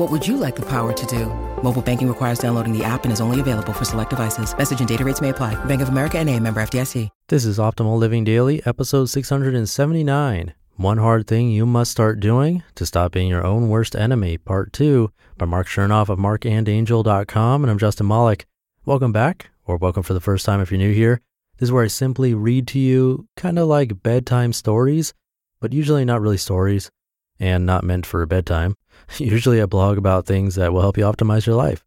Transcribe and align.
What 0.00 0.10
would 0.10 0.26
you 0.26 0.38
like 0.38 0.56
the 0.56 0.64
power 0.64 0.94
to 0.94 1.06
do? 1.06 1.26
Mobile 1.62 1.82
banking 1.82 2.08
requires 2.08 2.38
downloading 2.38 2.72
the 2.72 2.82
app 2.82 3.04
and 3.04 3.12
is 3.12 3.20
only 3.20 3.38
available 3.38 3.74
for 3.74 3.84
select 3.84 4.08
devices. 4.08 4.56
Message 4.56 4.78
and 4.78 4.88
data 4.88 5.04
rates 5.04 5.20
may 5.20 5.28
apply. 5.28 5.62
Bank 5.66 5.82
of 5.82 5.90
America 5.90 6.18
and 6.18 6.30
a 6.30 6.40
member 6.40 6.62
FDIC. 6.62 7.10
This 7.28 7.44
is 7.44 7.58
Optimal 7.58 7.98
Living 7.98 8.24
Daily, 8.24 8.62
episode 8.64 9.10
679. 9.10 10.54
One 10.76 10.96
Hard 10.96 11.26
Thing 11.26 11.50
You 11.50 11.66
Must 11.66 11.90
Start 11.90 12.18
Doing 12.18 12.62
to 12.76 12.86
Stop 12.86 13.12
Being 13.12 13.28
Your 13.28 13.44
Own 13.44 13.68
Worst 13.68 13.94
Enemy, 13.94 14.38
Part 14.38 14.72
2 14.72 15.12
by 15.36 15.44
Mark 15.44 15.68
Chernoff 15.68 16.08
of 16.08 16.18
markandangel.com. 16.18 17.62
And 17.62 17.70
I'm 17.70 17.78
Justin 17.78 18.08
Malik. 18.08 18.46
Welcome 18.86 19.12
back, 19.12 19.50
or 19.66 19.76
welcome 19.76 20.02
for 20.02 20.14
the 20.14 20.20
first 20.20 20.46
time 20.46 20.62
if 20.62 20.70
you're 20.70 20.78
new 20.78 20.94
here. 20.94 21.20
This 21.58 21.66
is 21.66 21.72
where 21.72 21.84
I 21.84 21.88
simply 21.88 22.32
read 22.32 22.66
to 22.68 22.78
you 22.78 23.28
kind 23.36 23.58
of 23.58 23.68
like 23.68 24.02
bedtime 24.02 24.54
stories, 24.54 25.12
but 25.60 25.74
usually 25.74 26.06
not 26.06 26.22
really 26.22 26.38
stories 26.38 26.90
and 27.40 27.66
not 27.66 27.82
meant 27.82 28.06
for 28.06 28.24
bedtime. 28.26 28.76
Usually 29.18 29.60
I 29.60 29.66
blog 29.66 29.98
about 29.98 30.26
things 30.26 30.54
that 30.54 30.72
will 30.72 30.82
help 30.82 30.96
you 30.96 31.04
optimize 31.04 31.46
your 31.46 31.56
life. 31.56 31.84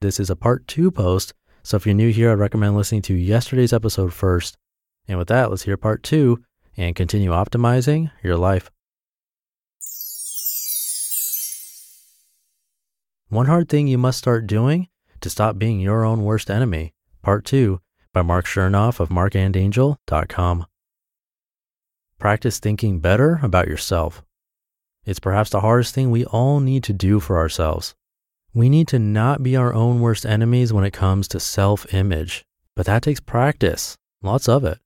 This 0.00 0.18
is 0.18 0.30
a 0.30 0.36
part 0.36 0.66
two 0.66 0.90
post, 0.90 1.34
so 1.62 1.76
if 1.76 1.86
you're 1.86 1.94
new 1.94 2.10
here, 2.10 2.32
I'd 2.32 2.38
recommend 2.38 2.76
listening 2.76 3.02
to 3.02 3.14
yesterday's 3.14 3.72
episode 3.72 4.12
first. 4.12 4.56
And 5.06 5.18
with 5.18 5.28
that, 5.28 5.50
let's 5.50 5.62
hear 5.62 5.76
part 5.76 6.02
two 6.02 6.42
and 6.76 6.96
continue 6.96 7.30
optimizing 7.30 8.10
your 8.22 8.36
life. 8.36 8.70
One 13.28 13.46
hard 13.46 13.68
thing 13.68 13.86
you 13.86 13.98
must 13.98 14.18
start 14.18 14.46
doing 14.46 14.88
to 15.20 15.30
stop 15.30 15.58
being 15.58 15.80
your 15.80 16.04
own 16.04 16.22
worst 16.22 16.50
enemy. 16.50 16.94
Part 17.22 17.44
two 17.44 17.80
by 18.12 18.22
Mark 18.22 18.46
Chernoff 18.46 19.00
of 19.00 19.08
markandangel.com. 19.08 20.66
Practice 22.18 22.58
thinking 22.58 23.00
better 23.00 23.40
about 23.42 23.66
yourself. 23.66 24.22
It's 25.04 25.20
perhaps 25.20 25.50
the 25.50 25.60
hardest 25.60 25.94
thing 25.94 26.10
we 26.10 26.24
all 26.24 26.60
need 26.60 26.82
to 26.84 26.92
do 26.92 27.20
for 27.20 27.36
ourselves. 27.36 27.94
We 28.54 28.68
need 28.68 28.88
to 28.88 28.98
not 28.98 29.42
be 29.42 29.56
our 29.56 29.74
own 29.74 30.00
worst 30.00 30.24
enemies 30.24 30.72
when 30.72 30.84
it 30.84 30.92
comes 30.92 31.28
to 31.28 31.40
self 31.40 31.92
image, 31.92 32.44
but 32.76 32.86
that 32.86 33.02
takes 33.02 33.20
practice, 33.20 33.96
lots 34.22 34.48
of 34.48 34.64
it. 34.64 34.78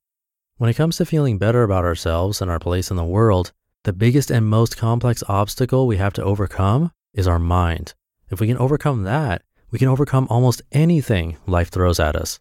When 0.57 0.69
it 0.69 0.75
comes 0.75 0.97
to 0.97 1.05
feeling 1.05 1.37
better 1.37 1.63
about 1.63 1.85
ourselves 1.85 2.41
and 2.41 2.51
our 2.51 2.59
place 2.59 2.91
in 2.91 2.97
the 2.97 3.03
world, 3.05 3.53
the 3.85 3.93
biggest 3.93 4.29
and 4.29 4.45
most 4.45 4.75
complex 4.75 5.23
obstacle 5.29 5.87
we 5.87 5.97
have 5.97 6.13
to 6.13 6.23
overcome 6.23 6.91
is 7.13 7.27
our 7.27 7.39
mind. 7.39 7.93
If 8.29 8.41
we 8.41 8.47
can 8.47 8.57
overcome 8.57 9.03
that, 9.03 9.43
we 9.71 9.79
can 9.79 9.87
overcome 9.87 10.27
almost 10.29 10.61
anything 10.73 11.37
life 11.47 11.69
throws 11.69 11.99
at 11.99 12.15
us. 12.17 12.39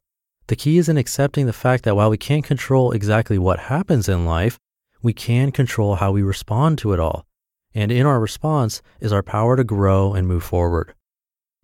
The 0.49 0.57
key 0.57 0.79
is 0.79 0.89
in 0.89 0.97
accepting 0.97 1.47
the 1.47 1.53
fact 1.53 1.85
that 1.85 1.95
while 1.95 2.11
we 2.11 2.17
can't 2.17 2.45
control 2.45 2.91
exactly 2.91 3.39
what 3.39 3.61
happens 3.61 4.09
in 4.09 4.25
life, 4.25 4.59
we 5.03 5.13
can 5.13 5.53
control 5.53 5.97
how 5.97 6.11
we 6.11 6.23
respond 6.23 6.79
to 6.79 6.93
it 6.95 6.99
all. 6.99 7.28
And 7.75 7.93
in 7.93 8.07
our 8.07 8.19
response 8.19 8.83
is 9.01 9.13
our 9.13 9.23
power 9.23 9.57
to 9.57 9.65
grow 9.65 10.15
and 10.15 10.27
move 10.27 10.43
forward. 10.43 10.95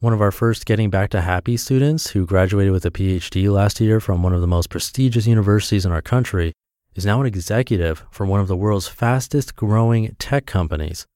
One 0.01 0.13
of 0.13 0.21
our 0.21 0.31
first 0.31 0.67
Getting 0.67 0.91
Back 0.91 1.11
to 1.11 1.23
Happy 1.23 1.57
students, 1.57 2.11
who 2.11 2.27
graduated 2.27 2.73
with 2.73 2.85
a 2.85 2.91
PhD 2.91 3.51
last 3.51 3.81
year 3.81 4.01
from 4.01 4.23
one 4.23 4.35
of 4.35 4.41
the 4.41 4.47
most 4.47 4.69
prestigious 4.69 5.27
universities 5.27 5.87
in 5.87 5.93
our 5.93 6.03
country, 6.03 6.53
is 6.95 7.07
now 7.07 7.21
an 7.21 7.27
executive 7.27 8.05
for 8.11 8.27
one 8.27 8.41
of 8.41 8.49
the 8.49 8.57
world's 8.57 8.87
fastest 8.87 9.57
growing 9.57 10.15
tech 10.19 10.47
companies. 10.47 11.07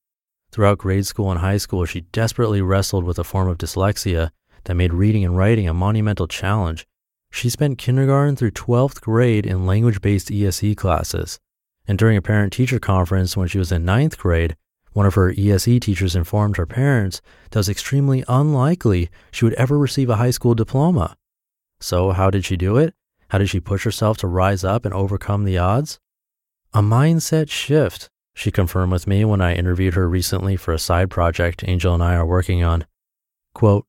Throughout 0.50 0.78
grade 0.78 1.06
school 1.06 1.30
and 1.30 1.40
high 1.40 1.58
school, 1.58 1.84
she 1.84 2.00
desperately 2.12 2.62
wrestled 2.62 3.04
with 3.04 3.18
a 3.18 3.24
form 3.24 3.48
of 3.48 3.58
dyslexia 3.58 4.30
that 4.64 4.74
made 4.74 4.94
reading 4.94 5.24
and 5.24 5.36
writing 5.36 5.68
a 5.68 5.74
monumental 5.74 6.26
challenge. 6.26 6.86
She 7.30 7.50
spent 7.50 7.78
kindergarten 7.78 8.36
through 8.36 8.52
12th 8.52 9.00
grade 9.00 9.44
in 9.44 9.66
language 9.66 10.00
based 10.00 10.30
ESE 10.30 10.74
classes. 10.76 11.38
And 11.86 11.98
during 11.98 12.16
a 12.16 12.22
parent 12.22 12.52
teacher 12.52 12.78
conference 12.78 13.36
when 13.36 13.48
she 13.48 13.58
was 13.58 13.70
in 13.70 13.84
ninth 13.84 14.16
grade, 14.18 14.56
one 14.98 15.06
of 15.06 15.14
her 15.14 15.32
ESE 15.38 15.78
teachers 15.78 16.16
informed 16.16 16.56
her 16.56 16.66
parents 16.66 17.22
that 17.50 17.58
it 17.58 17.60
was 17.60 17.68
extremely 17.68 18.24
unlikely 18.26 19.08
she 19.30 19.44
would 19.44 19.54
ever 19.54 19.78
receive 19.78 20.10
a 20.10 20.16
high 20.16 20.32
school 20.32 20.56
diploma. 20.56 21.16
So, 21.78 22.10
how 22.10 22.30
did 22.30 22.44
she 22.44 22.56
do 22.56 22.76
it? 22.78 22.94
How 23.28 23.38
did 23.38 23.48
she 23.48 23.60
push 23.60 23.84
herself 23.84 24.16
to 24.18 24.26
rise 24.26 24.64
up 24.64 24.84
and 24.84 24.92
overcome 24.92 25.44
the 25.44 25.56
odds? 25.56 26.00
A 26.74 26.82
mindset 26.82 27.48
shift, 27.48 28.10
she 28.34 28.50
confirmed 28.50 28.90
with 28.90 29.06
me 29.06 29.24
when 29.24 29.40
I 29.40 29.54
interviewed 29.54 29.94
her 29.94 30.08
recently 30.08 30.56
for 30.56 30.74
a 30.74 30.80
side 30.80 31.10
project 31.10 31.62
Angel 31.64 31.94
and 31.94 32.02
I 32.02 32.16
are 32.16 32.26
working 32.26 32.64
on. 32.64 32.84
Quote, 33.54 33.86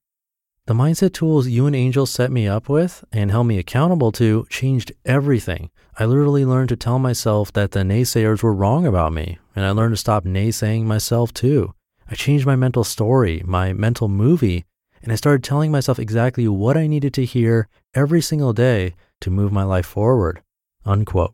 the 0.70 0.76
mindset 0.76 1.14
tools 1.14 1.48
you 1.48 1.66
and 1.66 1.76
Angel 1.76 2.06
set 2.06 2.32
me 2.32 2.48
up 2.48 2.70
with 2.70 3.04
and 3.12 3.32
held 3.32 3.48
me 3.48 3.58
accountable 3.58 4.12
to 4.12 4.46
changed 4.52 4.92
everything. 5.04 5.72
I 5.98 6.06
literally 6.06 6.46
learned 6.46 6.70
to 6.70 6.76
tell 6.76 7.00
myself 7.00 7.52
that 7.54 7.72
the 7.72 7.80
naysayers 7.80 8.44
were 8.44 8.54
wrong 8.54 8.86
about 8.86 9.12
me, 9.12 9.40
and 9.56 9.66
I 9.66 9.72
learned 9.72 9.94
to 9.94 9.98
stop 9.98 10.26
naysaying 10.26 10.84
myself 10.84 11.34
too. 11.34 11.74
I 12.08 12.14
changed 12.14 12.46
my 12.46 12.56
mental 12.56 12.84
story, 12.84 13.42
my 13.48 13.74
mental 13.74 14.10
movie, 14.10 14.64
and 15.02 15.12
I 15.12 15.16
started 15.16 15.44
telling 15.44 15.72
myself 15.72 15.98
exactly 15.98 16.48
what 16.48 16.78
I 16.78 16.86
needed 16.86 17.16
to 17.16 17.26
hear 17.26 17.68
every 17.96 18.22
single 18.22 18.54
day 18.54 18.94
to 19.22 19.32
move 19.32 19.52
my 19.52 19.64
life 19.64 19.88
forward. 19.88 20.44
Unquote. 20.86 21.34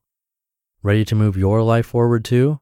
Ready 0.82 1.04
to 1.04 1.14
move 1.14 1.36
your 1.36 1.62
life 1.62 1.88
forward 1.88 2.24
too? 2.24 2.62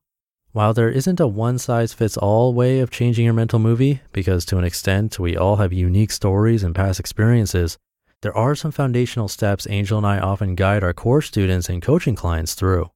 While 0.53 0.75
there 0.75 0.89
isn't 0.89 1.19
a 1.19 1.25
one 1.25 1.57
size 1.57 1.93
fits 1.93 2.15
all 2.15 2.53
way 2.53 2.79
of 2.79 2.91
changing 2.91 3.25
your 3.25 3.33
mental 3.33 3.57
movie, 3.57 4.01
because 4.11 4.45
to 4.45 4.59
an 4.59 4.63
extent 4.63 5.17
we 5.17 5.35
all 5.35 5.55
have 5.55 5.73
unique 5.73 6.11
stories 6.11 6.61
and 6.61 6.75
past 6.75 6.99
experiences, 6.99 7.79
there 8.21 8.37
are 8.37 8.53
some 8.53 8.71
foundational 8.71 9.27
steps 9.27 9.65
Angel 9.67 9.97
and 9.97 10.05
I 10.05 10.19
often 10.19 10.53
guide 10.53 10.83
our 10.83 10.93
core 10.93 11.23
students 11.23 11.69
and 11.69 11.81
coaching 11.81 12.13
clients 12.13 12.53
through. 12.53 12.91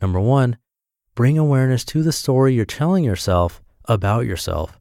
Number 0.00 0.18
one, 0.18 0.56
bring 1.14 1.36
awareness 1.36 1.84
to 1.84 2.02
the 2.02 2.10
story 2.10 2.54
you're 2.54 2.64
telling 2.64 3.04
yourself 3.04 3.60
about 3.84 4.24
yourself. 4.24 4.80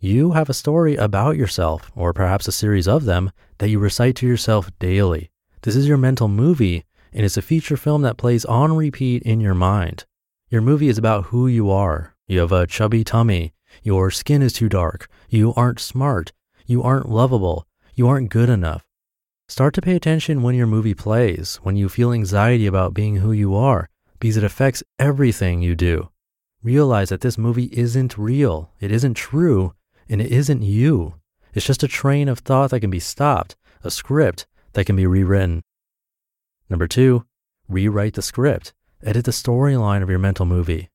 You 0.00 0.30
have 0.30 0.48
a 0.48 0.54
story 0.54 0.96
about 0.96 1.36
yourself, 1.36 1.92
or 1.94 2.14
perhaps 2.14 2.48
a 2.48 2.52
series 2.52 2.88
of 2.88 3.04
them, 3.04 3.30
that 3.58 3.68
you 3.68 3.78
recite 3.78 4.16
to 4.16 4.26
yourself 4.26 4.70
daily. 4.78 5.30
This 5.60 5.76
is 5.76 5.88
your 5.88 5.98
mental 5.98 6.28
movie, 6.28 6.86
and 7.12 7.22
it's 7.22 7.36
a 7.36 7.42
feature 7.42 7.76
film 7.76 8.00
that 8.00 8.16
plays 8.16 8.46
on 8.46 8.74
repeat 8.74 9.22
in 9.24 9.40
your 9.40 9.54
mind. 9.54 10.06
Your 10.50 10.60
movie 10.60 10.88
is 10.88 10.98
about 10.98 11.26
who 11.26 11.46
you 11.46 11.70
are. 11.70 12.14
You 12.28 12.40
have 12.40 12.52
a 12.52 12.66
chubby 12.66 13.02
tummy. 13.02 13.54
Your 13.82 14.10
skin 14.10 14.42
is 14.42 14.52
too 14.52 14.68
dark. 14.68 15.08
You 15.28 15.54
aren't 15.54 15.80
smart. 15.80 16.32
You 16.66 16.82
aren't 16.82 17.08
lovable. 17.08 17.66
You 17.94 18.08
aren't 18.08 18.30
good 18.30 18.50
enough. 18.50 18.84
Start 19.48 19.74
to 19.74 19.82
pay 19.82 19.96
attention 19.96 20.42
when 20.42 20.54
your 20.54 20.66
movie 20.66 20.94
plays, 20.94 21.56
when 21.62 21.76
you 21.76 21.88
feel 21.88 22.12
anxiety 22.12 22.66
about 22.66 22.94
being 22.94 23.16
who 23.16 23.32
you 23.32 23.54
are, 23.54 23.88
because 24.20 24.36
it 24.36 24.44
affects 24.44 24.82
everything 24.98 25.62
you 25.62 25.74
do. 25.74 26.10
Realize 26.62 27.08
that 27.08 27.20
this 27.20 27.38
movie 27.38 27.70
isn't 27.72 28.16
real, 28.16 28.70
it 28.80 28.90
isn't 28.90 29.14
true, 29.14 29.74
and 30.08 30.20
it 30.20 30.30
isn't 30.30 30.62
you. 30.62 31.14
It's 31.52 31.66
just 31.66 31.82
a 31.82 31.88
train 31.88 32.28
of 32.28 32.38
thought 32.38 32.70
that 32.70 32.80
can 32.80 32.90
be 32.90 33.00
stopped, 33.00 33.56
a 33.82 33.90
script 33.90 34.46
that 34.74 34.86
can 34.86 34.96
be 34.96 35.06
rewritten. 35.06 35.62
Number 36.70 36.86
two, 36.86 37.26
rewrite 37.68 38.14
the 38.14 38.22
script. 38.22 38.72
Edit 39.06 39.26
the 39.26 39.32
storyline 39.32 40.02
of 40.02 40.08
your 40.08 40.18
mental 40.18 40.46
movie. 40.46 40.88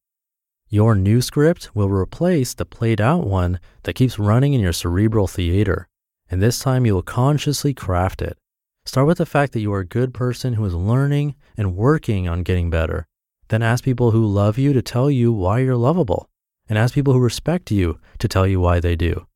Your 0.67 0.95
new 0.95 1.21
script 1.21 1.69
will 1.75 1.89
replace 1.89 2.55
the 2.55 2.65
played 2.65 2.99
out 2.99 3.27
one 3.27 3.59
that 3.83 3.93
keeps 3.93 4.17
running 4.17 4.53
in 4.53 4.61
your 4.61 4.73
cerebral 4.73 5.27
theater, 5.27 5.87
and 6.27 6.41
this 6.41 6.57
time 6.57 6.87
you 6.87 6.95
will 6.95 7.03
consciously 7.03 7.71
craft 7.71 8.23
it. 8.23 8.39
Start 8.83 9.05
with 9.05 9.19
the 9.19 9.27
fact 9.27 9.53
that 9.53 9.59
you 9.59 9.71
are 9.71 9.81
a 9.81 9.85
good 9.85 10.11
person 10.11 10.55
who 10.55 10.65
is 10.65 10.73
learning 10.73 11.35
and 11.55 11.75
working 11.75 12.27
on 12.27 12.41
getting 12.41 12.71
better. 12.71 13.05
Then 13.49 13.61
ask 13.61 13.83
people 13.83 14.09
who 14.09 14.25
love 14.25 14.57
you 14.57 14.73
to 14.73 14.81
tell 14.81 15.11
you 15.11 15.31
why 15.31 15.59
you're 15.59 15.75
lovable, 15.75 16.27
and 16.67 16.79
ask 16.79 16.95
people 16.95 17.13
who 17.13 17.19
respect 17.19 17.69
you 17.69 17.99
to 18.17 18.27
tell 18.27 18.47
you 18.47 18.59
why 18.59 18.79
they 18.79 18.95
do. 18.95 19.27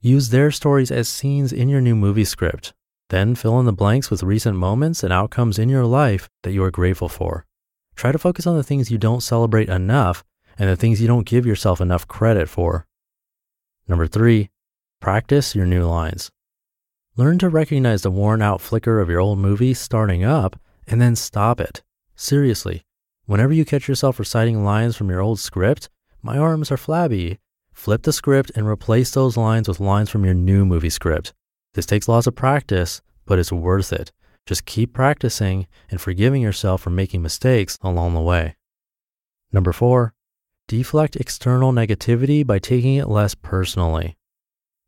Use 0.00 0.30
their 0.30 0.50
stories 0.50 0.90
as 0.90 1.08
scenes 1.08 1.52
in 1.52 1.68
your 1.68 1.80
new 1.80 1.94
movie 1.94 2.24
script. 2.24 2.74
Then 3.08 3.36
fill 3.36 3.60
in 3.60 3.66
the 3.66 3.72
blanks 3.72 4.10
with 4.10 4.24
recent 4.24 4.56
moments 4.56 5.04
and 5.04 5.12
outcomes 5.12 5.60
in 5.60 5.68
your 5.68 5.84
life 5.84 6.28
that 6.42 6.50
you 6.50 6.64
are 6.64 6.72
grateful 6.72 7.08
for. 7.08 7.46
Try 7.96 8.12
to 8.12 8.18
focus 8.18 8.46
on 8.46 8.56
the 8.56 8.62
things 8.62 8.90
you 8.90 8.98
don't 8.98 9.22
celebrate 9.22 9.70
enough 9.70 10.22
and 10.58 10.68
the 10.68 10.76
things 10.76 11.00
you 11.00 11.08
don't 11.08 11.26
give 11.26 11.46
yourself 11.46 11.80
enough 11.80 12.06
credit 12.06 12.48
for. 12.48 12.86
Number 13.88 14.06
three, 14.06 14.50
practice 15.00 15.54
your 15.54 15.66
new 15.66 15.84
lines. 15.84 16.30
Learn 17.16 17.38
to 17.38 17.48
recognize 17.48 18.02
the 18.02 18.10
worn 18.10 18.42
out 18.42 18.60
flicker 18.60 19.00
of 19.00 19.08
your 19.08 19.20
old 19.20 19.38
movie 19.38 19.72
starting 19.72 20.24
up 20.24 20.60
and 20.86 21.00
then 21.00 21.16
stop 21.16 21.58
it. 21.58 21.82
Seriously, 22.14 22.82
whenever 23.24 23.54
you 23.54 23.64
catch 23.64 23.88
yourself 23.88 24.18
reciting 24.18 24.62
lines 24.62 24.94
from 24.94 25.08
your 25.08 25.20
old 25.20 25.40
script, 25.40 25.88
my 26.22 26.36
arms 26.36 26.70
are 26.70 26.76
flabby. 26.76 27.38
Flip 27.72 28.02
the 28.02 28.12
script 28.12 28.52
and 28.54 28.66
replace 28.66 29.10
those 29.10 29.36
lines 29.36 29.68
with 29.68 29.80
lines 29.80 30.10
from 30.10 30.24
your 30.24 30.34
new 30.34 30.66
movie 30.66 30.90
script. 30.90 31.32
This 31.74 31.86
takes 31.86 32.08
lots 32.08 32.26
of 32.26 32.34
practice, 32.34 33.00
but 33.24 33.38
it's 33.38 33.52
worth 33.52 33.92
it. 33.92 34.12
Just 34.46 34.64
keep 34.64 34.92
practicing 34.92 35.66
and 35.90 36.00
forgiving 36.00 36.40
yourself 36.40 36.82
for 36.82 36.90
making 36.90 37.20
mistakes 37.20 37.78
along 37.82 38.14
the 38.14 38.20
way. 38.20 38.54
Number 39.52 39.72
four, 39.72 40.14
deflect 40.68 41.16
external 41.16 41.72
negativity 41.72 42.46
by 42.46 42.60
taking 42.60 42.94
it 42.94 43.08
less 43.08 43.34
personally. 43.34 44.16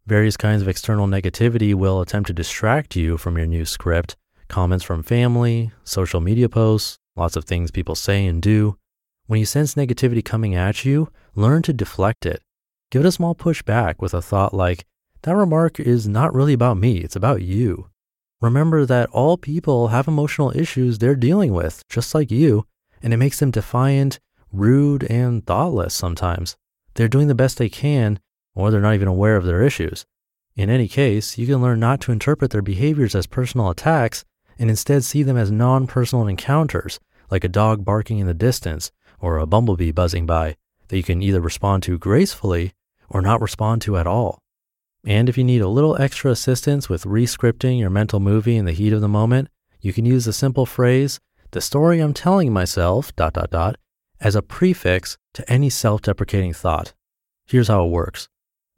Various 0.06 0.36
kinds 0.36 0.62
of 0.62 0.68
external 0.68 1.06
negativity 1.06 1.74
will 1.74 2.00
attempt 2.00 2.28
to 2.28 2.32
distract 2.32 2.96
you 2.96 3.18
from 3.18 3.36
your 3.36 3.46
new 3.46 3.64
script. 3.64 4.16
Comments 4.48 4.82
from 4.82 5.02
family, 5.02 5.72
social 5.84 6.20
media 6.20 6.48
posts, 6.48 6.98
lots 7.16 7.36
of 7.36 7.44
things 7.44 7.70
people 7.70 7.94
say 7.94 8.26
and 8.26 8.40
do. 8.40 8.78
When 9.26 9.40
you 9.40 9.44
sense 9.44 9.74
negativity 9.74 10.24
coming 10.24 10.54
at 10.54 10.84
you, 10.84 11.10
learn 11.34 11.62
to 11.62 11.72
deflect 11.72 12.24
it. 12.24 12.42
Give 12.90 13.04
it 13.04 13.08
a 13.08 13.12
small 13.12 13.34
push 13.34 13.62
back 13.62 14.00
with 14.00 14.14
a 14.14 14.22
thought 14.22 14.54
like, 14.54 14.86
that 15.22 15.36
remark 15.36 15.78
is 15.78 16.08
not 16.08 16.32
really 16.32 16.54
about 16.54 16.78
me, 16.78 16.98
it's 16.98 17.16
about 17.16 17.42
you. 17.42 17.90
Remember 18.40 18.86
that 18.86 19.10
all 19.10 19.36
people 19.36 19.88
have 19.88 20.06
emotional 20.06 20.56
issues 20.56 20.98
they're 20.98 21.16
dealing 21.16 21.52
with, 21.52 21.82
just 21.88 22.14
like 22.14 22.30
you, 22.30 22.66
and 23.02 23.12
it 23.12 23.16
makes 23.16 23.40
them 23.40 23.50
defiant, 23.50 24.20
rude, 24.52 25.02
and 25.04 25.44
thoughtless 25.44 25.92
sometimes. 25.92 26.56
They're 26.94 27.08
doing 27.08 27.26
the 27.26 27.34
best 27.34 27.58
they 27.58 27.68
can, 27.68 28.20
or 28.54 28.70
they're 28.70 28.80
not 28.80 28.94
even 28.94 29.08
aware 29.08 29.36
of 29.36 29.44
their 29.44 29.62
issues. 29.62 30.06
In 30.54 30.70
any 30.70 30.86
case, 30.86 31.36
you 31.36 31.46
can 31.46 31.60
learn 31.60 31.80
not 31.80 32.00
to 32.02 32.12
interpret 32.12 32.52
their 32.52 32.62
behaviors 32.62 33.14
as 33.14 33.26
personal 33.26 33.70
attacks 33.70 34.24
and 34.56 34.70
instead 34.70 35.04
see 35.04 35.22
them 35.22 35.36
as 35.36 35.50
non 35.50 35.86
personal 35.86 36.26
encounters, 36.26 37.00
like 37.30 37.44
a 37.44 37.48
dog 37.48 37.84
barking 37.84 38.18
in 38.18 38.26
the 38.26 38.34
distance 38.34 38.92
or 39.20 39.38
a 39.38 39.46
bumblebee 39.46 39.92
buzzing 39.92 40.26
by, 40.26 40.56
that 40.88 40.96
you 40.96 41.02
can 41.02 41.22
either 41.22 41.40
respond 41.40 41.82
to 41.84 41.98
gracefully 41.98 42.72
or 43.08 43.20
not 43.20 43.40
respond 43.40 43.82
to 43.82 43.96
at 43.96 44.06
all. 44.06 44.42
And 45.04 45.28
if 45.28 45.38
you 45.38 45.44
need 45.44 45.60
a 45.60 45.68
little 45.68 46.00
extra 46.00 46.30
assistance 46.30 46.88
with 46.88 47.06
re-scripting 47.06 47.78
your 47.78 47.90
mental 47.90 48.20
movie 48.20 48.56
in 48.56 48.64
the 48.64 48.72
heat 48.72 48.92
of 48.92 49.00
the 49.00 49.08
moment, 49.08 49.48
you 49.80 49.92
can 49.92 50.04
use 50.04 50.24
the 50.24 50.32
simple 50.32 50.66
phrase, 50.66 51.20
the 51.52 51.60
story 51.60 52.00
I'm 52.00 52.12
telling 52.12 52.52
myself, 52.52 53.14
dot, 53.14 53.34
dot, 53.34 53.50
dot, 53.50 53.76
as 54.20 54.34
a 54.34 54.42
prefix 54.42 55.16
to 55.34 55.50
any 55.50 55.70
self 55.70 56.02
deprecating 56.02 56.52
thought. 56.52 56.94
Here's 57.46 57.68
how 57.68 57.84
it 57.84 57.90
works. 57.90 58.28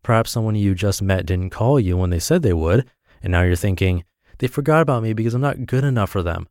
Perhaps 0.02 0.30
someone 0.30 0.54
you 0.54 0.74
just 0.74 1.02
met 1.02 1.26
didn't 1.26 1.50
call 1.50 1.80
you 1.80 1.96
when 1.96 2.10
they 2.10 2.18
said 2.18 2.42
they 2.42 2.52
would, 2.52 2.88
and 3.22 3.32
now 3.32 3.42
you're 3.42 3.56
thinking, 3.56 4.04
they 4.38 4.46
forgot 4.46 4.82
about 4.82 5.02
me 5.02 5.12
because 5.12 5.34
I'm 5.34 5.40
not 5.40 5.66
good 5.66 5.84
enough 5.84 6.10
for 6.10 6.22
them. 6.22 6.46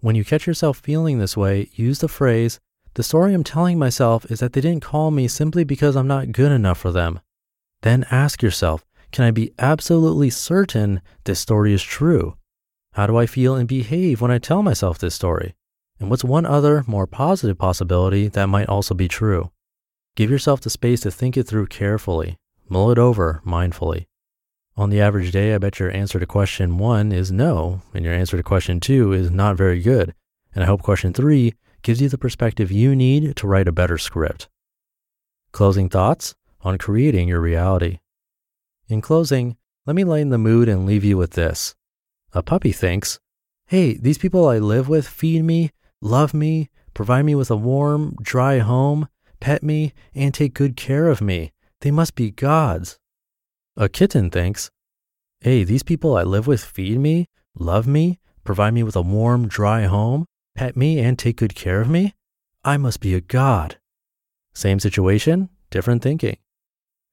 When 0.00 0.14
you 0.14 0.24
catch 0.24 0.46
yourself 0.46 0.78
feeling 0.78 1.18
this 1.18 1.36
way, 1.36 1.70
use 1.72 2.00
the 2.00 2.08
phrase, 2.08 2.60
the 2.94 3.02
story 3.02 3.34
I'm 3.34 3.44
telling 3.44 3.78
myself 3.78 4.30
is 4.30 4.40
that 4.40 4.52
they 4.52 4.60
didn't 4.60 4.82
call 4.82 5.10
me 5.10 5.26
simply 5.28 5.64
because 5.64 5.96
I'm 5.96 6.06
not 6.06 6.32
good 6.32 6.52
enough 6.52 6.78
for 6.78 6.92
them. 6.92 7.20
Then 7.82 8.06
ask 8.10 8.42
yourself, 8.42 8.84
can 9.16 9.24
I 9.24 9.30
be 9.30 9.50
absolutely 9.58 10.28
certain 10.28 11.00
this 11.24 11.40
story 11.40 11.72
is 11.72 11.82
true? 11.82 12.36
How 12.92 13.06
do 13.06 13.16
I 13.16 13.24
feel 13.24 13.54
and 13.54 13.66
behave 13.66 14.20
when 14.20 14.30
I 14.30 14.36
tell 14.36 14.62
myself 14.62 14.98
this 14.98 15.14
story? 15.14 15.54
And 15.98 16.10
what's 16.10 16.22
one 16.22 16.44
other, 16.44 16.84
more 16.86 17.06
positive 17.06 17.56
possibility 17.56 18.28
that 18.28 18.50
might 18.50 18.68
also 18.68 18.94
be 18.94 19.08
true? 19.08 19.52
Give 20.16 20.30
yourself 20.30 20.60
the 20.60 20.68
space 20.68 21.00
to 21.00 21.10
think 21.10 21.38
it 21.38 21.44
through 21.44 21.68
carefully, 21.68 22.36
mull 22.68 22.90
it 22.90 22.98
over 22.98 23.40
mindfully. 23.42 24.04
On 24.76 24.90
the 24.90 25.00
average 25.00 25.32
day, 25.32 25.54
I 25.54 25.58
bet 25.58 25.80
your 25.80 25.90
answer 25.96 26.20
to 26.20 26.26
question 26.26 26.76
one 26.76 27.10
is 27.10 27.32
no, 27.32 27.80
and 27.94 28.04
your 28.04 28.12
answer 28.12 28.36
to 28.36 28.42
question 28.42 28.80
two 28.80 29.14
is 29.14 29.30
not 29.30 29.56
very 29.56 29.80
good. 29.80 30.12
And 30.54 30.62
I 30.62 30.66
hope 30.66 30.82
question 30.82 31.14
three 31.14 31.54
gives 31.80 32.02
you 32.02 32.10
the 32.10 32.18
perspective 32.18 32.70
you 32.70 32.94
need 32.94 33.34
to 33.36 33.46
write 33.46 33.66
a 33.66 33.72
better 33.72 33.96
script. 33.96 34.50
Closing 35.52 35.88
thoughts 35.88 36.34
on 36.60 36.76
creating 36.76 37.28
your 37.28 37.40
reality. 37.40 38.00
In 38.88 39.00
closing, 39.00 39.56
let 39.84 39.96
me 39.96 40.04
lighten 40.04 40.30
the 40.30 40.38
mood 40.38 40.68
and 40.68 40.86
leave 40.86 41.02
you 41.02 41.16
with 41.16 41.32
this. 41.32 41.74
A 42.32 42.42
puppy 42.42 42.70
thinks, 42.70 43.18
hey, 43.66 43.94
these 43.94 44.18
people 44.18 44.48
I 44.48 44.58
live 44.58 44.88
with 44.88 45.08
feed 45.08 45.42
me, 45.42 45.72
love 46.00 46.32
me, 46.32 46.70
provide 46.94 47.24
me 47.24 47.34
with 47.34 47.50
a 47.50 47.56
warm, 47.56 48.14
dry 48.22 48.58
home, 48.58 49.08
pet 49.40 49.62
me, 49.62 49.92
and 50.14 50.32
take 50.32 50.54
good 50.54 50.76
care 50.76 51.08
of 51.08 51.20
me. 51.20 51.52
They 51.80 51.90
must 51.90 52.14
be 52.14 52.30
gods. 52.30 52.98
A 53.76 53.88
kitten 53.88 54.30
thinks, 54.30 54.70
hey, 55.40 55.64
these 55.64 55.82
people 55.82 56.16
I 56.16 56.22
live 56.22 56.46
with 56.46 56.64
feed 56.64 56.98
me, 56.98 57.28
love 57.58 57.86
me, 57.88 58.20
provide 58.44 58.72
me 58.72 58.84
with 58.84 58.96
a 58.96 59.02
warm, 59.02 59.48
dry 59.48 59.82
home, 59.82 60.26
pet 60.54 60.76
me, 60.76 61.00
and 61.00 61.18
take 61.18 61.36
good 61.36 61.54
care 61.56 61.80
of 61.80 61.90
me. 61.90 62.14
I 62.64 62.76
must 62.76 63.00
be 63.00 63.14
a 63.14 63.20
god. 63.20 63.78
Same 64.54 64.78
situation, 64.78 65.50
different 65.70 66.02
thinking. 66.02 66.36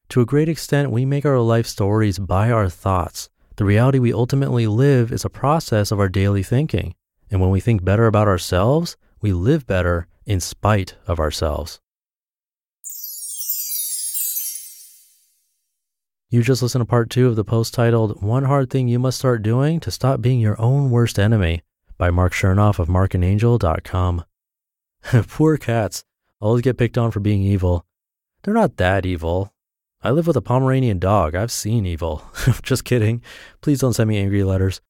To 0.10 0.22
a 0.22 0.26
great 0.26 0.50
extent, 0.50 0.92
we 0.92 1.06
make 1.06 1.26
our 1.26 1.40
life 1.40 1.66
stories 1.66 2.20
by 2.20 2.52
our 2.52 2.70
thoughts. 2.70 3.30
The 3.56 3.66
reality 3.66 4.00
we 4.00 4.14
ultimately 4.14 4.68
live 4.68 5.12
is 5.12 5.26
a 5.26 5.30
process 5.30 5.92
of 5.92 6.00
our 6.00 6.10
daily 6.10 6.44
thinking. 6.44 6.96
And 7.30 7.42
when 7.42 7.50
we 7.50 7.60
think 7.60 7.84
better 7.84 8.06
about 8.08 8.28
ourselves, 8.28 8.98
we 9.22 9.34
live 9.34 9.66
better 9.66 10.08
in 10.26 10.40
spite 10.40 10.96
of 11.08 11.20
ourselves. 11.20 11.80
You 16.34 16.42
just 16.42 16.64
listened 16.64 16.82
to 16.82 16.86
part 16.86 17.12
two 17.12 17.28
of 17.28 17.36
the 17.36 17.44
post 17.44 17.76
titled 17.76 18.24
One 18.24 18.46
Hard 18.46 18.72
Thing 18.72 18.88
You 18.88 18.98
Must 18.98 19.20
Start 19.20 19.44
Doing 19.44 19.80
to 19.82 19.92
Stop 19.92 20.20
Being 20.20 20.40
Your 20.40 20.60
Own 20.60 20.90
Worst 20.90 21.20
Enemy 21.20 21.62
by 22.00 22.10
Mark 22.10 22.34
Chernoff 22.34 22.80
of 22.80 22.88
markandangel.com. 22.88 24.26
Poor 25.28 25.58
cats 25.58 26.04
always 26.40 26.64
get 26.64 26.80
picked 26.80 26.98
on 26.98 27.12
for 27.12 27.20
being 27.20 27.44
evil. 27.44 27.86
They're 28.42 28.54
not 28.54 28.78
that 28.78 29.06
evil. 29.06 29.53
I 30.06 30.12
live 30.12 30.28
with 30.28 30.36
a 30.36 30.42
Pomeranian 30.42 31.00
dog. 31.00 31.34
I've 31.34 31.52
seen 31.52 31.86
evil. 31.86 32.24
Just 32.62 32.84
kidding. 32.84 33.22
Please 33.62 33.80
don't 33.80 33.94
send 33.94 34.10
me 34.10 34.18
angry 34.18 34.44
letters. 34.44 34.82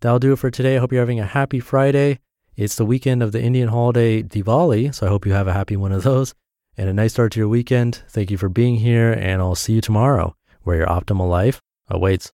That'll 0.00 0.20
do 0.20 0.32
it 0.32 0.38
for 0.38 0.52
today. 0.52 0.76
I 0.76 0.78
hope 0.78 0.92
you're 0.92 1.02
having 1.02 1.18
a 1.18 1.26
happy 1.26 1.58
Friday. 1.58 2.20
It's 2.54 2.76
the 2.76 2.84
weekend 2.84 3.24
of 3.24 3.32
the 3.32 3.42
Indian 3.42 3.70
holiday 3.70 4.22
Diwali, 4.22 4.94
so 4.94 5.06
I 5.06 5.08
hope 5.08 5.26
you 5.26 5.32
have 5.32 5.48
a 5.48 5.52
happy 5.52 5.74
one 5.76 5.90
of 5.90 6.04
those 6.04 6.32
and 6.76 6.88
a 6.88 6.92
nice 6.92 7.14
start 7.14 7.32
to 7.32 7.40
your 7.40 7.48
weekend. 7.48 8.04
Thank 8.08 8.30
you 8.30 8.38
for 8.38 8.48
being 8.48 8.76
here, 8.76 9.12
and 9.12 9.42
I'll 9.42 9.56
see 9.56 9.72
you 9.72 9.80
tomorrow 9.80 10.36
where 10.62 10.76
your 10.76 10.86
optimal 10.86 11.28
life 11.28 11.60
awaits. 11.88 12.30